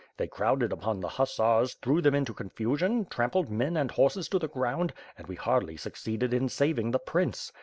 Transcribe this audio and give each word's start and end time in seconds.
They 0.17 0.25
crowded 0.25 0.73
upon 0.73 0.99
the 0.99 1.09
hussars, 1.09 1.75
threw 1.75 2.01
them 2.01 2.15
into 2.15 2.33
confusion, 2.33 3.05
trampled 3.05 3.51
men 3.51 3.77
and 3.77 3.91
horses 3.91 4.27
to 4.29 4.39
the 4.39 4.47
ground, 4.49 4.93
and 5.15 5.27
we 5.27 5.35
hardly 5.35 5.77
succeeded 5.77 6.33
in 6.33 6.49
saving 6.49 6.89
the 6.89 6.97
prince. 6.97 7.51